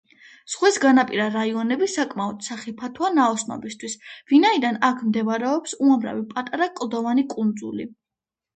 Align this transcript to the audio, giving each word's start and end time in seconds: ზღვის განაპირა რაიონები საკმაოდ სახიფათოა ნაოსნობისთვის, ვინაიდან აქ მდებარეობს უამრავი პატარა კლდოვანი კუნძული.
ზღვის 0.51 0.77
განაპირა 0.85 1.27
რაიონები 1.35 1.89
საკმაოდ 1.95 2.39
სახიფათოა 2.47 3.11
ნაოსნობისთვის, 3.19 3.97
ვინაიდან 4.33 4.81
აქ 4.89 5.05
მდებარეობს 5.13 5.79
უამრავი 5.87 6.27
პატარა 6.35 6.73
კლდოვანი 6.81 7.29
კუნძული. 7.39 7.91